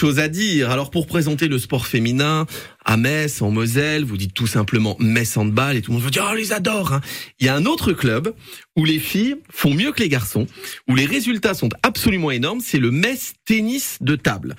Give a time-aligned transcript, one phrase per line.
[0.00, 0.70] choses à dire.
[0.70, 2.46] Alors pour présenter le sport féminin
[2.86, 6.10] à Metz, en Moselle, vous dites tout simplement Metz Handball et tout le monde vous
[6.10, 6.94] dit oh, les adore.
[6.94, 7.00] Hein.
[7.38, 8.34] Il y a un autre club
[8.78, 10.46] où les filles font mieux que les garçons,
[10.88, 14.56] où les résultats sont absolument énormes, c'est le Metz Tennis de table.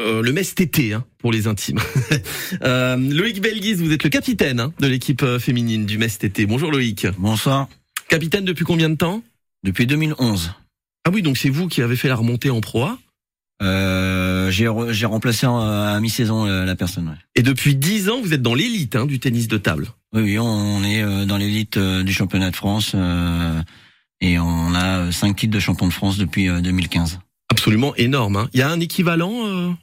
[0.00, 1.78] Euh, le Metz TT hein, pour les intimes.
[2.64, 6.44] euh, Loïc Belguise, vous êtes le capitaine hein, de l'équipe euh, féminine du Metz TT.
[6.46, 7.06] Bonjour Loïc.
[7.18, 7.68] Bonsoir.
[8.08, 9.22] Capitaine depuis combien de temps?
[9.62, 10.50] Depuis 2011.
[11.04, 12.98] Ah oui, donc c'est vous qui avez fait la remontée en proie
[13.62, 17.08] euh, j'ai, j'ai remplacé à mi-saison euh, la personne.
[17.08, 17.14] Ouais.
[17.36, 19.88] Et depuis 10 ans, vous êtes dans l'élite hein, du tennis de table.
[20.12, 22.94] Oui, oui, on, est euh, dans l'élite du championnat de France
[24.20, 27.20] et on a 5 titres de champion de France depuis 2015.
[27.50, 28.36] Absolument énorme.
[28.36, 28.48] Hein.
[28.52, 29.76] Il y a un équivalent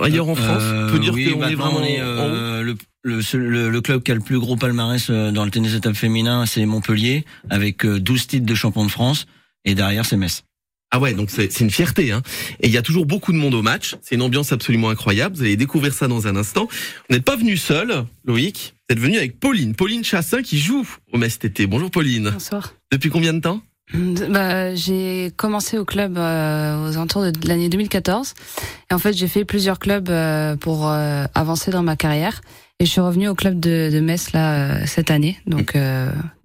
[0.00, 4.14] ailleurs en France On peut dire qu'on est vraiment le, le, le, club qui a
[4.14, 8.46] le plus gros palmarès dans le tennis de table féminin, c'est Montpellier, avec 12 titres
[8.46, 9.26] de champion de France,
[9.64, 10.44] et derrière c'est Metz.
[10.92, 12.10] Ah ouais, donc c'est une fierté.
[12.10, 12.22] Hein.
[12.60, 13.96] Et il y a toujours beaucoup de monde au match.
[14.02, 15.36] C'est une ambiance absolument incroyable.
[15.36, 16.66] Vous allez découvrir ça dans un instant.
[17.08, 18.74] Vous n'êtes pas venu seul, Loïc.
[18.88, 19.76] Vous êtes venu avec Pauline.
[19.76, 21.66] Pauline Chassin qui joue au MSTT.
[21.66, 22.30] Bonjour Pauline.
[22.30, 22.74] Bonsoir.
[22.90, 23.62] Depuis combien de temps?
[23.94, 28.34] Bah, J'ai commencé au club euh, aux alentours de l'année 2014.
[28.90, 32.40] Et en fait, j'ai fait plusieurs clubs euh, pour euh, avancer dans ma carrière.
[32.80, 35.38] Et je suis revenu au club de, de Metz là cette année.
[35.46, 35.76] Donc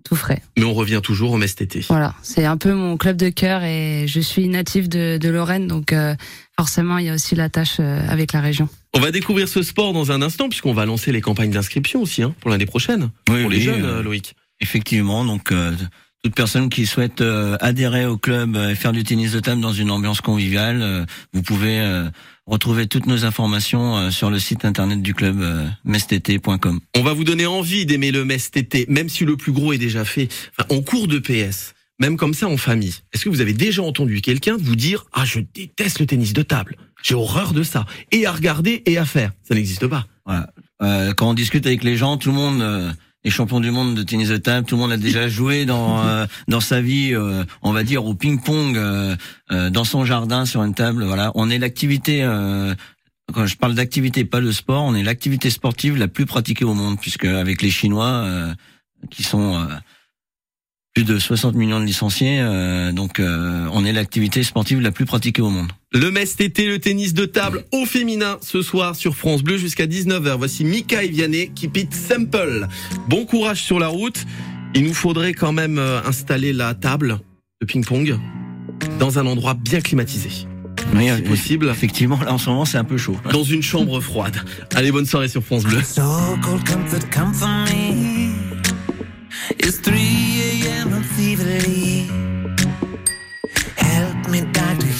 [0.05, 0.41] tout frais.
[0.57, 1.85] Mais on revient toujours au MSTT.
[1.89, 5.67] Voilà, c'est un peu mon club de cœur et je suis natif de, de Lorraine,
[5.67, 6.15] donc euh,
[6.57, 8.69] forcément il y a aussi la tâche euh, avec la région.
[8.93, 12.23] On va découvrir ce sport dans un instant puisqu'on va lancer les campagnes d'inscription aussi
[12.23, 14.35] hein, pour l'année prochaine, oui, pour les jeunes, euh, Loïc.
[14.61, 15.51] Effectivement, donc
[16.23, 17.21] toute personne qui souhaite
[17.59, 21.81] adhérer au club et faire du tennis de table dans une ambiance conviviale, vous pouvez
[22.47, 26.79] Retrouvez toutes nos informations euh, sur le site internet du club euh, mestT.com.
[26.95, 30.05] On va vous donner envie d'aimer le MesTT, même si le plus gros est déjà
[30.05, 30.27] fait.
[30.69, 32.93] en cours de PS, même comme ça en famille.
[33.13, 36.43] Est-ce que vous avez déjà entendu quelqu'un vous dire ah je déteste le tennis de
[36.43, 40.05] table, j'ai horreur de ça, et à regarder et à faire, ça n'existe pas.
[40.27, 40.53] Voilà.
[40.83, 44.03] Euh, quand on discute avec les gens, tout le monde les champions du monde de
[44.03, 47.43] tennis de table, tout le monde a déjà joué dans euh, dans sa vie, euh,
[47.63, 49.15] on va dire au ping-pong, euh,
[49.49, 51.03] dans son jardin sur une table.
[51.03, 52.21] Voilà, on est l'activité.
[53.33, 56.75] quand je parle d'activité, pas le sport, on est l'activité sportive la plus pratiquée au
[56.75, 58.25] monde, puisque avec les Chinois
[59.09, 59.67] qui sont
[60.93, 62.43] plus de 60 millions de licenciés,
[62.93, 65.71] donc on est l'activité sportive la plus pratiquée au monde.
[65.95, 69.85] Le Metz TT, le tennis de table au féminin ce soir sur France Bleu jusqu'à
[69.85, 70.35] 19h.
[70.37, 72.67] Voici Mika Vianney qui pite Simple.
[73.07, 74.25] Bon courage sur la route.
[74.73, 77.19] Il nous faudrait quand même euh, installer la table
[77.61, 78.19] de ping-pong
[78.99, 80.47] dans un endroit bien climatisé.
[80.93, 81.69] Oui, c'est possible.
[81.69, 83.15] Effectivement, là en ce moment c'est un peu chaud.
[83.31, 84.35] Dans une chambre froide.
[84.75, 85.79] Allez, bonne soirée sur France Bleu.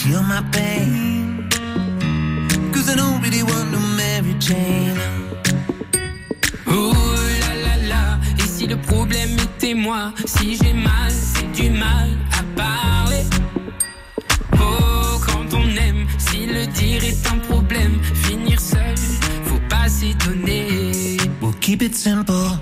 [0.06, 1.50] Feel my pain.
[2.72, 5.00] Cause I don't really want no Mary Jane.
[6.68, 6.94] Oh
[7.42, 12.10] la la la, et si le problème était moi, si j'ai mal, c'est du mal
[12.40, 13.24] à parler.
[14.54, 18.96] Oh, quand on aime, si le dire est un problème, finir seul,
[19.46, 21.18] faut pas s'étonner.
[21.42, 22.60] We'll keep it simple.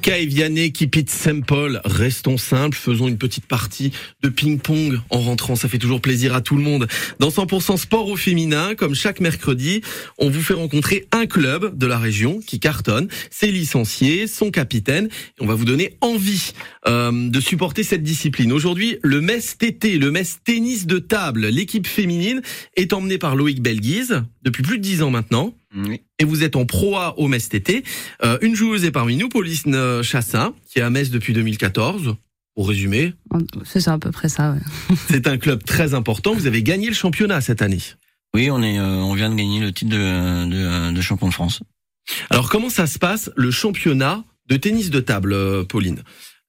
[0.00, 3.92] Mika et Vianney, keep it simple, restons simples, faisons une petite partie
[4.22, 6.88] de ping-pong en rentrant, ça fait toujours plaisir à tout le monde.
[7.18, 9.82] Dans 100% sport au féminin, comme chaque mercredi,
[10.16, 15.08] on vous fait rencontrer un club de la région qui cartonne, ses licenciés, son capitaine,
[15.08, 16.54] et on va vous donner envie
[16.88, 18.52] euh, de supporter cette discipline.
[18.52, 22.40] Aujourd'hui, le MES TT, le MES tennis de table, l'équipe féminine
[22.74, 25.54] est emmenée par Loïc Belguise depuis plus de 10 ans maintenant.
[26.18, 27.84] Et vous êtes en proie au Metz TT.
[28.22, 32.16] Euh, une joueuse est parmi nous, Pauline Chassin, qui est à Metz depuis 2014.
[32.56, 33.14] Pour résumer.
[33.64, 34.96] C'est ça, à peu près ça, ouais.
[35.08, 36.34] C'est un club très important.
[36.34, 37.78] Vous avez gagné le championnat cette année.
[38.34, 41.62] Oui, on est, euh, on vient de gagner le titre de, de, champion de France.
[42.28, 46.02] Alors, comment ça se passe, le championnat de tennis de table, euh, Pauline?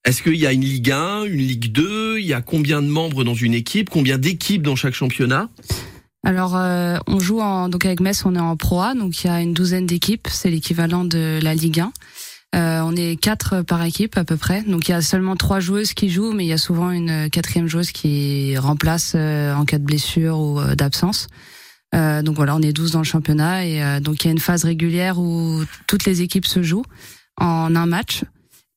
[0.05, 2.87] Est-ce qu'il y a une Ligue 1, une Ligue 2 Il y a combien de
[2.87, 3.89] membres dans une équipe?
[3.89, 5.49] Combien d'équipes dans chaque championnat?
[6.23, 9.27] Alors, euh, on joue en, donc avec Metz, on est en Pro A, donc il
[9.27, 11.91] y a une douzaine d'équipes, c'est l'équivalent de la Ligue 1.
[12.53, 15.59] Euh, on est quatre par équipe à peu près, donc il y a seulement trois
[15.59, 19.65] joueuses qui jouent, mais il y a souvent une quatrième joueuse qui remplace euh, en
[19.65, 21.27] cas de blessure ou d'absence.
[21.93, 24.63] donc voilà, on est 12 dans le championnat et donc il y a une phase
[24.63, 26.85] régulière où toutes les équipes se jouent
[27.37, 28.23] en un match.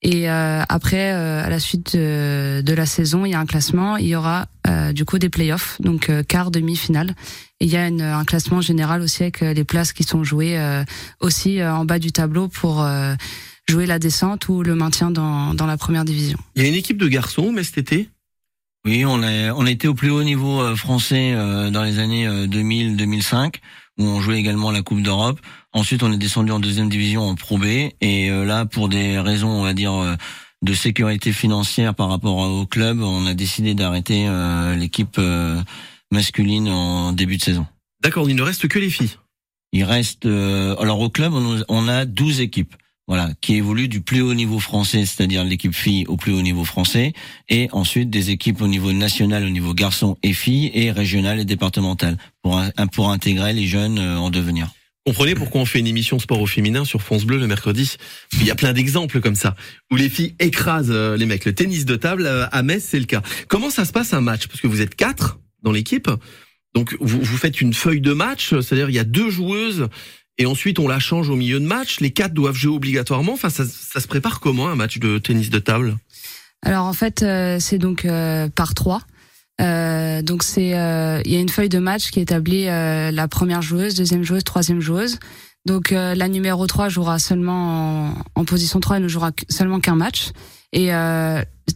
[0.05, 3.97] Et euh, après, euh, à la suite de, la saison, il y a un classement.
[3.97, 7.15] Il y aura euh, du coup des playoffs, donc quart, demi-finale.
[7.61, 10.61] Et il y a un classement général aussi avec les places qui sont jouées
[11.21, 12.87] aussi en bas du tableau pour
[13.67, 16.37] jouer la descente ou le maintien dans, dans la première division.
[16.57, 18.11] Il y a une équipe de garçons, mais cet été?
[18.85, 21.33] Oui, on a, on a été au plus haut niveau français
[21.71, 23.55] dans les années 2000-2005
[23.99, 25.41] où on jouait également la Coupe d'Europe.
[25.75, 27.65] Ensuite, on est descendu en deuxième division en Pro B.
[28.01, 30.15] Et euh, là, pour des raisons, on va dire, euh,
[30.63, 35.21] de sécurité financière par rapport au club, on a décidé d'arrêter euh, l'équipe
[36.13, 37.67] masculine en début de saison.
[38.03, 39.17] D'accord, il ne reste que les filles.
[39.73, 41.35] Il reste alors au club
[41.69, 42.77] on, a 12 équipes
[43.09, 46.65] voilà, qui évoluent du plus haut niveau français, c'est-à-dire l'équipe fille au plus haut niveau
[46.65, 47.13] français,
[47.49, 51.45] et ensuite des équipes au niveau national, au niveau garçons et filles, et régional et
[51.45, 52.63] départemental, pour,
[52.93, 54.69] pour intégrer les jeunes en devenir.
[55.07, 57.97] Comprenez pourquoi on fait une émission sport au féminin sur France Bleu le mercredi.
[58.33, 59.55] Il y a plein d'exemples comme ça
[59.91, 61.45] où les filles écrasent euh, les mecs.
[61.45, 63.21] Le tennis de table euh, à Metz, c'est le cas.
[63.49, 64.47] Comment ça se passe un match?
[64.47, 66.09] Parce que vous êtes quatre dans l'équipe,
[66.75, 69.89] donc vous, vous faites une feuille de match, c'est-à-dire il y a deux joueuses
[70.39, 72.01] et ensuite on la change au milieu de match.
[72.01, 73.35] Les quatre doivent jouer obligatoirement.
[73.35, 75.99] Enfin, ça, ça se prépare comment un match de tennis de table?
[76.63, 78.07] Alors en fait, euh, c'est donc
[78.55, 79.03] par trois.
[79.61, 83.29] Euh, donc c'est, euh, il y a une feuille de match qui établit euh, la
[83.29, 85.19] première joueuse, deuxième joueuse, troisième joueuse.
[85.67, 89.95] Donc la numéro 3 jouera seulement en, en, position 3, elle ne jouera seulement qu'un
[89.95, 90.33] match.
[90.75, 90.91] Et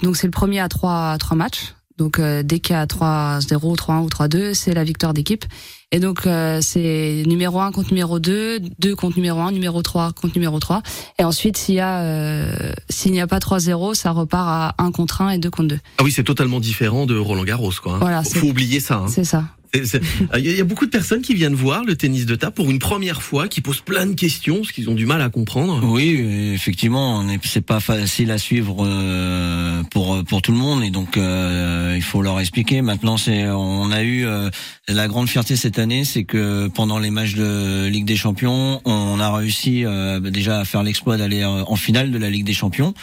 [0.03, 1.73] donc c'est le premier à trois, à trois matchs.
[1.99, 5.45] Donc dès qu'il y a 3-0, 3-1 ou 3-2, c'est la victoire d'équipe.
[5.91, 10.13] Et donc euh, c'est numéro 1 contre numéro 2, 2 contre numéro 1, numéro 3
[10.13, 10.83] contre numéro 3.
[11.19, 14.93] Et ensuite s'il y a euh, s'il n'y a pas 3-0, ça repart à 1
[14.93, 15.79] contre 1 et 2 contre 2.
[15.97, 17.95] Ah oui, c'est totalement différent de Roland Garros quoi.
[17.95, 17.99] Hein.
[18.01, 18.97] Voilà, faut oublier ça.
[18.97, 19.09] Hein.
[19.09, 19.45] C'est ça.
[19.75, 22.79] Il y a beaucoup de personnes qui viennent voir le tennis de table pour une
[22.79, 25.81] première fois, qui posent plein de questions parce qu'ils ont du mal à comprendre.
[25.85, 31.17] Oui, effectivement, c'est pas facile à suivre euh, pour pour tout le monde et donc
[31.17, 32.83] euh, il faut leur expliquer.
[32.83, 34.51] Maintenant, c'est on a eu euh,
[34.89, 39.21] la grande fierté cette année, c'est que pendant les matchs de Ligue des Champions, on
[39.21, 39.85] a réussi
[40.23, 42.95] déjà à faire l'exploit d'aller en finale de la Ligue des Champions.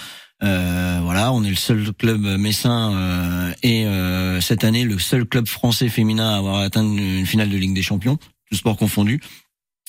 [0.44, 5.26] Euh, voilà, on est le seul club messin euh, et euh, cette année le seul
[5.26, 8.18] club français féminin à avoir atteint une finale de Ligue des Champions,
[8.50, 9.22] tout sport confondu.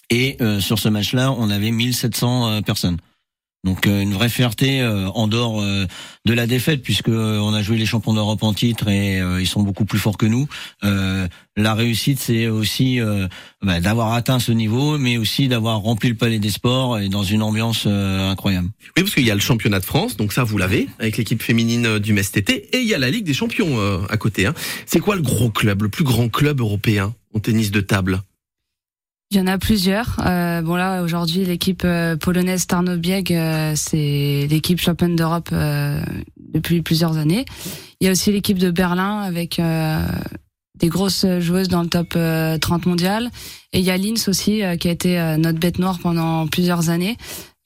[0.08, 2.96] Et sur ce match-là, on avait 1700 personnes.
[3.66, 5.86] Donc euh, une vraie fierté euh, en dehors euh,
[6.24, 9.62] de la défaite puisque on a joué les champions d'Europe en titre et ils sont
[9.62, 10.48] beaucoup plus forts que nous.
[10.82, 12.98] la réussite c'est aussi
[13.62, 17.22] bah, d'avoir atteint ce niveau mais aussi d'avoir rempli le palais des sports et dans
[17.22, 18.68] une ambiance incroyable.
[18.96, 21.42] Oui parce qu'il y a le championnat de France donc ça vous l'avez avec l'équipe
[21.42, 24.46] féminine du MESTT et il y a la Ligue des champions à côté.
[24.46, 24.54] Hein.
[24.84, 28.20] C'est quoi le gros club, le plus grand club européen en tennis de table?
[29.30, 30.20] Il y en a plusieurs.
[30.24, 36.00] Euh, bon là aujourd'hui l'équipe euh, polonaise Tarnobieg, euh, c'est l'équipe championne d'Europe euh,
[36.54, 37.44] depuis plusieurs années.
[38.00, 39.60] Il y a aussi l'équipe de Berlin avec
[40.78, 43.30] des grosses joueuses dans le top 30 mondial.
[43.72, 47.16] Et il y a Linz aussi qui a été notre bête noire pendant plusieurs années.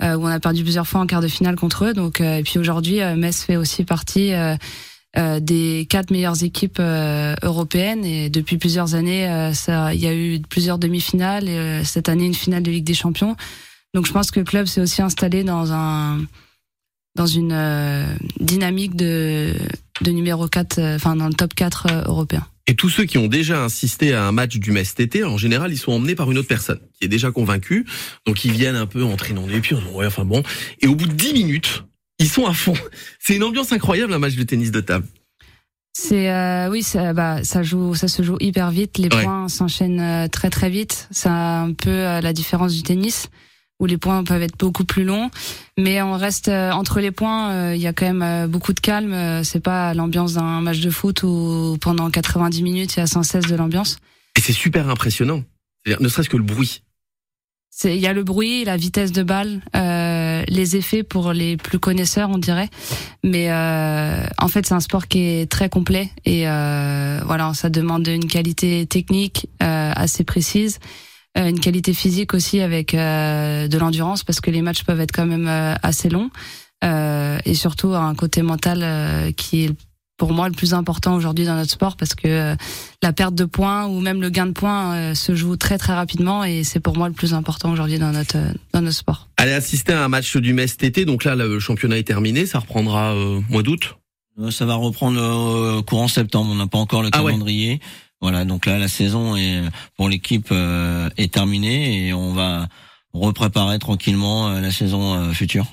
[0.01, 1.95] où on a perdu plusieurs fois en quart de finale contre eux.
[1.95, 4.31] Donc et puis aujourd'hui Metz fait aussi partie
[5.19, 9.53] euh, des quatre meilleures équipes euh, européennes et depuis plusieurs années, euh,
[9.93, 13.37] il y a eu plusieurs demi-finales et cette année une finale de Ligue des Champions.
[13.93, 16.21] Donc je pense que le club s'est aussi installé dans un
[17.17, 18.07] dans une
[18.39, 19.53] dynamique de,
[20.01, 22.47] de numéro 4, enfin dans le top 4 européen.
[22.69, 25.73] Et tous ceux qui ont déjà assisté à un match du Metz TT, en général,
[25.73, 27.85] ils sont emmenés par une autre personne qui est déjà convaincue.
[28.29, 29.77] Donc ils viennent un peu entraînant des pieds.
[30.07, 30.45] Enfin bon.
[30.81, 31.83] Et au bout de 10 minutes,
[32.21, 32.75] ils sont à fond.
[33.19, 35.07] C'est une ambiance incroyable un match de tennis de table.
[35.93, 38.99] C'est euh, oui, ça, bah, ça joue, ça se joue hyper vite.
[38.99, 41.09] Les points s'enchaînent euh, très très vite.
[41.11, 43.29] C'est un peu euh, la différence du tennis
[43.81, 45.31] où les points peuvent être beaucoup plus longs,
[45.79, 47.73] mais on reste entre les points.
[47.73, 49.43] Il y a quand même beaucoup de calme.
[49.43, 53.23] C'est pas l'ambiance d'un match de foot où pendant 90 minutes il y a sans
[53.23, 53.97] cesse de l'ambiance.
[54.37, 55.45] Et c'est super impressionnant.
[55.99, 56.83] Ne serait-ce que le bruit.
[57.85, 59.63] Il y a le bruit, la vitesse de balle,
[60.51, 62.69] les effets pour les plus connaisseurs, on dirait.
[63.25, 67.71] Mais euh, en fait, c'est un sport qui est très complet et euh, voilà, ça
[67.71, 70.79] demande une qualité technique euh, assez précise,
[71.39, 75.13] euh, une qualité physique aussi avec euh, de l'endurance parce que les matchs peuvent être
[75.13, 75.49] quand même
[75.83, 76.31] assez longs
[76.83, 79.71] et surtout un côté mental qui est
[80.21, 82.55] pour moi le plus important aujourd'hui dans notre sport parce que euh,
[83.03, 85.95] la perte de points ou même le gain de points euh, se joue très très
[85.95, 89.29] rapidement et c'est pour moi le plus important aujourd'hui dans notre euh, dans notre sport.
[89.39, 92.59] Allez assister à un match du Metz TT, donc là le championnat est terminé, ça
[92.59, 93.97] reprendra au mois d'août.
[94.51, 97.81] Ça va reprendre courant septembre, on n'a pas encore le ah calendrier.
[98.21, 99.63] Voilà, donc là la saison est
[99.97, 102.69] pour l'équipe est terminée et on va
[103.13, 105.67] repréparer tranquillement la saison future.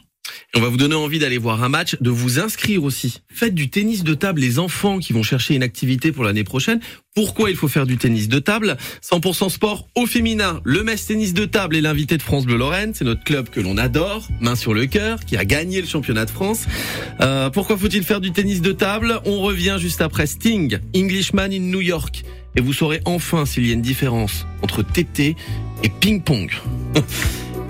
[0.56, 3.22] On va vous donner envie d'aller voir un match, de vous inscrire aussi.
[3.30, 6.80] Faites du tennis de table, les enfants qui vont chercher une activité pour l'année prochaine.
[7.16, 8.78] Pourquoi il faut faire du tennis de table?
[9.04, 10.62] 100% sport au féminin.
[10.64, 12.94] Le Metz Tennis de table est l'invité de France Bleu Lorraine.
[12.94, 16.26] C'est notre club que l'on adore, main sur le cœur, qui a gagné le championnat
[16.26, 16.66] de France.
[17.22, 19.20] Euh, pourquoi faut-il faire du tennis de table?
[19.26, 22.24] On revient juste après Sting, Englishman in New York.
[22.56, 25.36] Et vous saurez enfin s'il y a une différence entre TT
[25.84, 26.52] et ping-pong.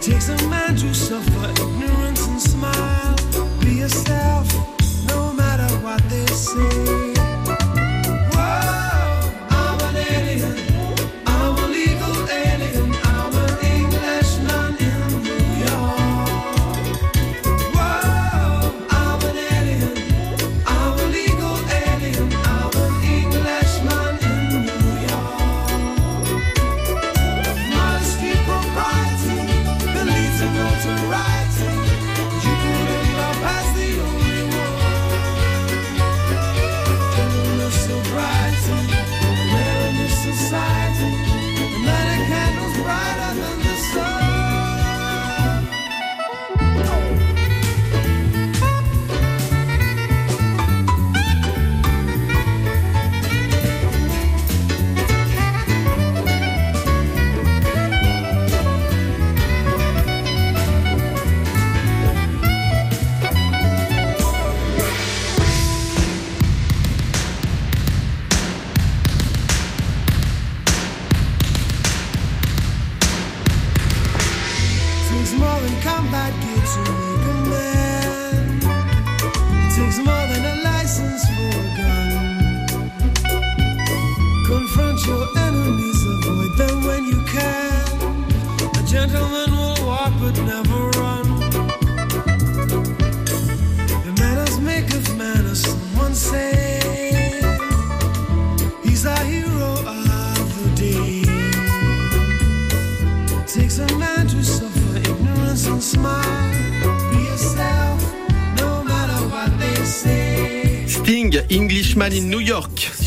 [0.00, 1.39] takes a man to suffer.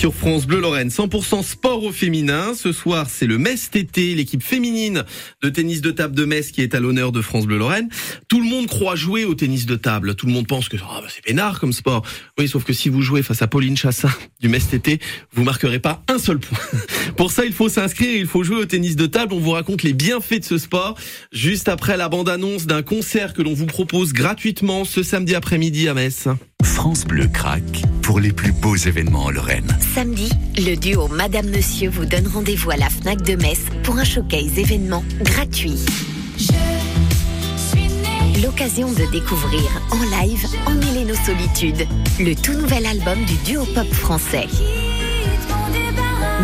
[0.04, 0.90] Sur France Bleu Lorraine.
[0.90, 2.54] 100% sport au féminin.
[2.56, 5.06] Ce soir, c'est le Metz TT, l'équipe féminine
[5.42, 7.88] de tennis de table de Metz qui est à l'honneur de France Bleu Lorraine.
[8.28, 10.16] Tout le monde croit jouer au tennis de table.
[10.16, 12.06] Tout le monde pense que oh, c'est peinard comme sport.
[12.38, 15.00] Oui, sauf que si vous jouez face à Pauline Chassin du Metz TT,
[15.32, 16.60] vous marquerez pas un seul point.
[17.16, 19.34] Pour ça, il faut s'inscrire, il faut jouer au tennis de table.
[19.34, 20.96] On vous raconte les bienfaits de ce sport
[21.32, 25.94] juste après la bande-annonce d'un concert que l'on vous propose gratuitement ce samedi après-midi à
[25.94, 26.28] Metz.
[26.64, 29.78] France Bleu craque pour les plus beaux événements en Lorraine.
[29.94, 34.04] Samedi, le duo Madame Monsieur vous donne rendez-vous à la FNAC de Metz pour un
[34.04, 35.80] showcase événement gratuit.
[38.44, 41.88] L'occasion de découvrir en live Emmêler nos solitudes,
[42.20, 44.48] le tout nouvel album du duo pop français.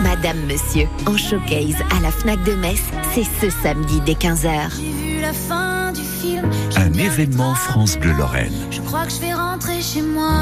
[0.03, 2.81] Madame Monsieur en showcase à la FNAC de Metz,
[3.13, 4.69] c'est ce samedi dès 15h.
[5.51, 5.83] Un
[6.99, 8.53] événement France Bleu Lorraine.
[8.71, 10.33] Je crois que je vais rentrer chez moi.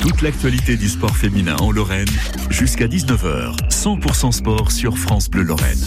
[0.00, 2.08] Toute l'actualité du sport féminin en Lorraine
[2.50, 3.68] jusqu'à 19h.
[3.68, 5.78] 100% sport sur France Bleu Lorraine.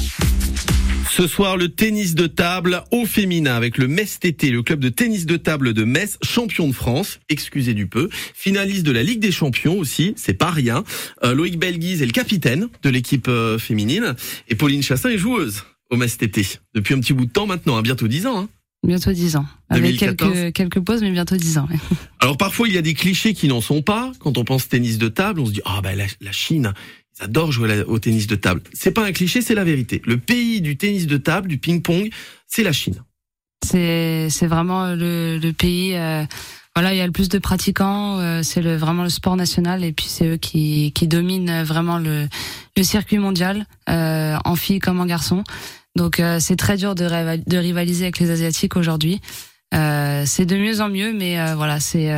[1.09, 4.89] Ce soir, le tennis de table au féminin avec le Metz TT, le club de
[4.89, 9.19] tennis de table de Metz, champion de France, excusez du peu, finaliste de la Ligue
[9.19, 10.83] des Champions aussi, c'est pas rien.
[11.23, 14.15] Euh, Loïc Belguise est le capitaine de l'équipe euh, féminine
[14.49, 17.77] et Pauline Chassin est joueuse au Metz TT depuis un petit bout de temps maintenant,
[17.77, 18.39] hein, bientôt 10 ans.
[18.39, 18.49] Hein.
[18.83, 19.45] Bientôt 10 ans.
[19.69, 20.33] Avec 2014.
[20.33, 21.67] quelques, quelques pauses, mais bientôt 10 ans.
[21.71, 21.77] ouais.
[22.19, 24.11] Alors parfois il y a des clichés qui n'en sont pas.
[24.19, 26.73] Quand on pense tennis de table, on se dit ah ben la, la Chine,
[27.19, 28.61] ils adorent jouer au tennis de table.
[28.73, 30.01] C'est pas un cliché, c'est la vérité.
[30.05, 32.09] Le pays du tennis de table, du ping-pong,
[32.47, 33.01] c'est la Chine.
[33.65, 35.95] C'est c'est vraiment le, le pays.
[35.95, 36.25] euh,
[36.75, 38.19] voilà, il y a le plus de pratiquants.
[38.19, 41.99] euh, c'est le vraiment le sport national et puis c'est eux qui qui dominent vraiment
[41.99, 42.27] le
[42.75, 45.43] le circuit mondial euh, en filles comme en garçons.
[45.95, 49.21] Donc euh, c'est très dur de, rival- de rivaliser avec les asiatiques aujourd'hui.
[49.73, 52.11] Euh, c'est de mieux en mieux, mais euh, voilà, c'est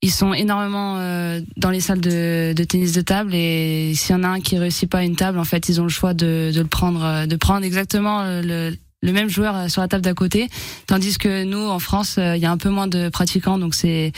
[0.00, 4.18] ils sont énormément euh, dans les salles de, de tennis de table et s'il y
[4.18, 6.14] en a un qui réussit pas à une table, en fait, ils ont le choix
[6.14, 10.14] de, de le prendre, de prendre exactement le, le même joueur sur la table d'à
[10.14, 10.48] côté,
[10.86, 14.12] tandis que nous en France, il y a un peu moins de pratiquants, donc c'est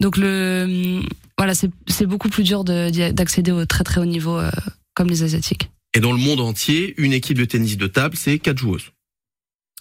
[0.00, 4.50] donc le hum, voilà, c'est beaucoup plus dur d'accéder au très très haut niveau euh,
[4.94, 5.70] comme les asiatiques.
[5.96, 8.92] Et dans le monde entier, une équipe de tennis de table, c'est quatre joueuses.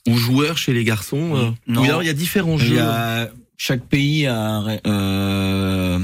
[0.07, 1.35] Ou joueurs chez les garçons.
[1.35, 1.81] euh, Non.
[1.81, 2.75] ou alors il y a différents Il jeux.
[2.75, 5.99] y a, chaque pays a, euh,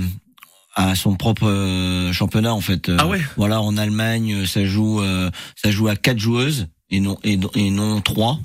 [0.75, 2.89] a son propre euh, championnat en fait.
[2.89, 3.21] Euh, Ah ouais.
[3.37, 7.51] Voilà, en Allemagne, ça joue, euh, ça joue à quatre joueuses et non et, non-
[7.55, 8.39] et non trois.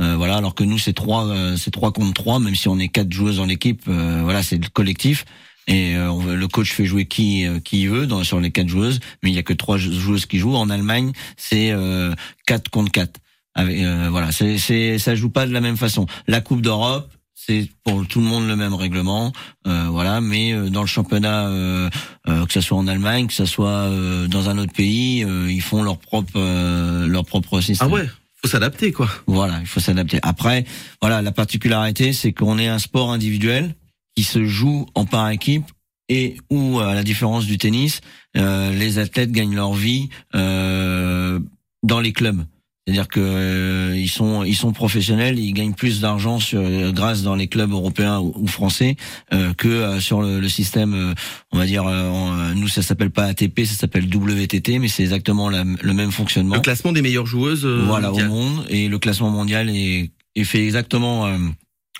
[0.00, 2.78] Euh, voilà, alors que nous c'est trois, euh, c'est trois contre trois, même si on
[2.78, 3.82] est quatre joueuses dans l'équipe.
[3.88, 5.24] euh, voilà, c'est le collectif.
[5.66, 9.00] Et euh, le coach fait jouer qui euh, qui veut dans, sur les quatre joueuses,
[9.22, 10.56] mais il y a que trois joueuses qui jouent.
[10.56, 12.14] En Allemagne, c'est euh,
[12.46, 13.20] quatre contre quatre.
[13.54, 16.06] Avec, euh, voilà, c'est c'est ça joue pas de la même façon.
[16.26, 19.32] La Coupe d'Europe, c'est pour tout le monde le même règlement,
[19.66, 20.20] euh, voilà.
[20.20, 21.88] Mais euh, dans le championnat, euh,
[22.28, 25.50] euh, que ce soit en Allemagne, que ce soit euh, dans un autre pays, euh,
[25.50, 27.88] ils font leur propre euh, leur propre système.
[27.90, 28.08] Ah ouais,
[28.42, 29.08] faut s'adapter quoi.
[29.26, 30.18] Voilà, il faut s'adapter.
[30.22, 30.66] Après,
[31.00, 33.74] voilà, la particularité, c'est qu'on est un sport individuel
[34.16, 35.64] qui se joue en par équipe
[36.08, 38.00] et où, à la différence du tennis,
[38.36, 41.38] euh, les athlètes gagnent leur vie euh,
[41.82, 42.44] dans les clubs.
[42.86, 47.22] C'est-à-dire que euh, ils sont ils sont professionnels, ils gagnent plus d'argent sur euh, grâce
[47.22, 48.96] dans les clubs européens ou, ou français
[49.32, 50.92] euh, que euh, sur le, le système.
[50.92, 51.14] euh,
[51.50, 54.88] on va dire, euh, en- euh, nous ça s'appelle pas ATP, ça s'appelle WTT, mais
[54.88, 57.64] c'est exactement la- le même fonctionnement Le classement des meilleures joueuses.
[57.64, 58.28] euh, voilà mondiales.
[58.28, 61.38] au monde et le classement mondial est, est fait exactement euh,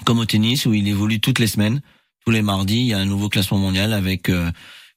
[0.04, 1.80] comme au tennis où il évolue toutes les semaines
[2.24, 4.50] tous les mardis il y a un nouveau classement mondial avec euh,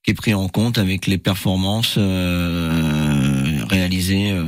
[0.03, 4.43] qui est pris en compte avec les performances euh, réalisées euh,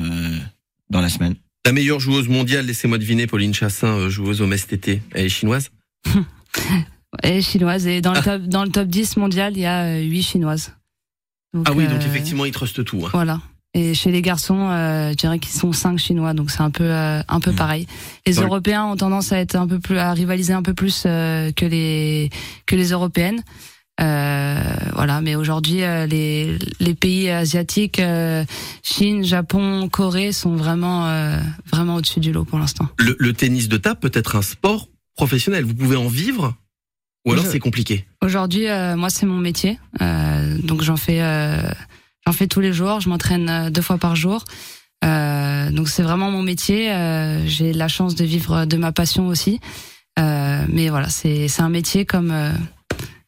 [0.90, 4.66] dans la semaine La meilleure joueuse mondiale, laissez-moi deviner, Pauline Chassin, euh, joueuse au Metz
[4.66, 5.02] TT.
[5.14, 5.70] Elle est chinoise?
[7.24, 10.02] Et chinoise et dans le top dans le top 10 mondial, il y a euh,
[10.02, 10.76] huit chinoises.
[11.54, 13.02] Donc, Ah oui, donc euh, effectivement, ils trustent tout.
[13.04, 13.10] hein.
[13.12, 13.42] Voilà.
[13.76, 16.86] Et chez les garçons, euh, je dirais qu'ils sont cinq chinois, donc c'est un peu
[16.86, 17.56] euh, un peu Mm.
[17.56, 17.88] pareil.
[18.26, 21.52] Les Européens ont tendance à être un peu plus à rivaliser un peu plus euh,
[21.52, 22.32] que les
[22.66, 23.44] que les Européennes.
[24.02, 24.60] Euh,
[24.96, 28.44] voilà, mais aujourd'hui euh, les les pays asiatiques, euh,
[28.82, 31.38] Chine, Japon, Corée sont vraiment euh,
[31.70, 32.88] vraiment au-dessus du lot pour l'instant.
[32.98, 35.66] Le, le tennis de table peut être un sport professionnel.
[35.66, 36.56] Vous pouvez en vivre
[37.26, 38.06] ou alors c'est compliqué?
[38.24, 39.78] Aujourd'hui, euh, moi, c'est mon métier.
[40.02, 41.62] Euh, donc, j'en fais, euh,
[42.30, 43.00] j'en fais tous les jours.
[43.00, 44.46] Je m'entraîne euh, deux fois par jour.
[45.04, 46.92] Euh, donc, c'est vraiment mon métier.
[46.92, 49.60] Euh, J'ai la chance de vivre de ma passion aussi.
[50.18, 52.34] Mais voilà, c'est un métier comme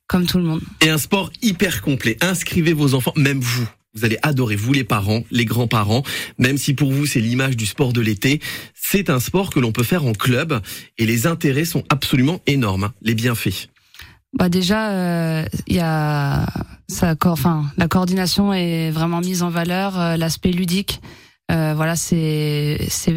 [0.08, 0.62] comme tout le monde.
[0.82, 2.18] Et un sport hyper complet.
[2.20, 3.66] Inscrivez vos enfants, même vous.
[3.94, 6.04] Vous allez adorer, vous les parents, les grands-parents,
[6.38, 8.42] même si pour vous c'est l'image du sport de l'été,
[8.74, 10.62] c'est un sport que l'on peut faire en club
[10.98, 13.71] et les intérêts sont absolument énormes, hein, les bienfaits.
[14.38, 16.46] Bah déjà, euh, il y a
[16.88, 21.02] ça, enfin la coordination est vraiment mise en valeur, euh, l'aspect ludique.
[21.52, 23.13] Euh, voilà, c'est c'est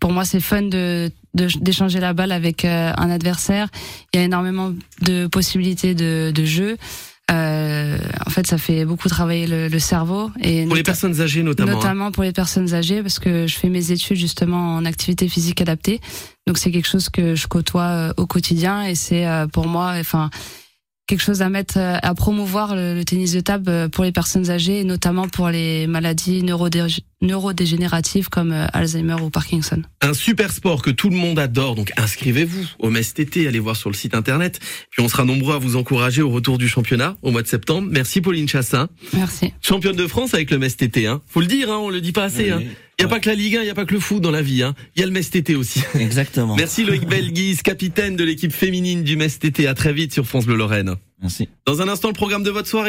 [0.00, 3.68] pour moi c'est fun de d'échanger la balle avec euh, un adversaire.
[4.12, 6.76] Il y a énormément de possibilités de de jeu.
[7.30, 11.44] Euh, en fait, ça fait beaucoup travailler le, le cerveau et Pour les personnes âgées
[11.44, 11.70] notamment.
[11.70, 11.74] hein.
[11.76, 15.60] notamment pour les personnes âgées parce que je fais mes études justement en activité physique
[15.60, 16.00] adaptée
[16.50, 19.94] donc c'est quelque chose que je côtoie euh, au quotidien et c'est euh, pour moi
[20.00, 20.30] enfin
[21.06, 24.50] quelque chose à mettre euh, à promouvoir le, le tennis de table pour les personnes
[24.50, 29.82] âgées et notamment pour les maladies neurodé- neurodégénératives comme Alzheimer ou Parkinson.
[30.00, 33.90] Un super sport que tout le monde adore, donc inscrivez-vous au MESTT, allez voir sur
[33.90, 34.58] le site internet.
[34.90, 37.88] Puis on sera nombreux à vous encourager au retour du championnat au mois de septembre.
[37.92, 39.52] Merci Pauline Chassin, Merci.
[39.60, 41.06] championne de France avec le MESTT.
[41.06, 41.20] Hein.
[41.28, 42.52] Faut le dire, hein, on le dit pas assez.
[42.52, 42.72] Oui, Hein.
[43.00, 43.14] Il y a ouais.
[43.14, 44.62] pas que la Ligue 1, il y a pas que le foot dans la vie.
[44.62, 44.74] Hein.
[44.94, 45.80] Il y a le MESTT aussi.
[45.98, 46.54] Exactement.
[46.58, 49.66] Merci Loïc Belguise, capitaine de l'équipe féminine du MESTT.
[49.66, 50.96] À très vite sur France Bleu Lorraine.
[51.22, 51.48] Merci.
[51.64, 52.88] Dans un instant, le programme de votre soirée.